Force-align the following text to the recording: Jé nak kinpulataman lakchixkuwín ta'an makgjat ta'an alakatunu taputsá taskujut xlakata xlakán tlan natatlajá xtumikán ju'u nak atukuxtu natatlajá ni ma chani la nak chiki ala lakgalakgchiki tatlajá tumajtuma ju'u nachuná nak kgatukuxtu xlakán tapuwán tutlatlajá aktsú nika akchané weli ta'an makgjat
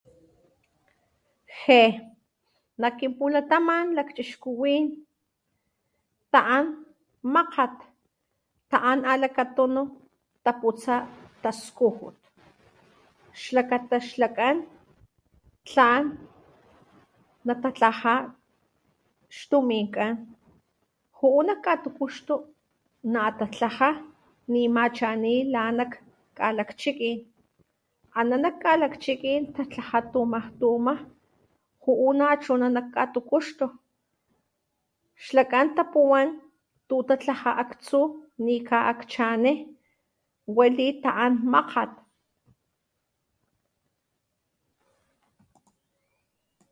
Jé 1.61 1.81
nak 2.81 2.93
kinpulataman 2.99 3.85
lakchixkuwín 3.97 4.85
ta'an 6.33 6.65
makgjat 7.33 7.75
ta'an 8.71 8.99
alakatunu 9.13 9.83
taputsá 10.43 10.95
taskujut 11.41 12.15
xlakata 13.41 13.97
xlakán 14.09 14.57
tlan 15.67 16.05
natatlajá 17.47 18.15
xtumikán 19.37 20.13
ju'u 21.17 21.39
nak 21.47 21.63
atukuxtu 21.73 22.35
natatlajá 23.13 23.89
ni 24.51 24.61
ma 24.75 24.83
chani 24.97 25.35
la 25.53 25.63
nak 26.57 26.69
chiki 26.79 27.13
ala 28.19 28.35
lakgalakgchiki 28.43 29.33
tatlajá 29.55 29.99
tumajtuma 30.13 30.93
ju'u 31.83 32.07
nachuná 32.19 32.67
nak 32.75 32.87
kgatukuxtu 32.93 33.65
xlakán 35.25 35.67
tapuwán 35.75 36.29
tutlatlajá 36.87 37.51
aktsú 37.63 38.01
nika 38.45 38.77
akchané 38.91 39.53
weli 40.55 40.87
ta'an 41.03 41.33
makgjat 41.53 41.91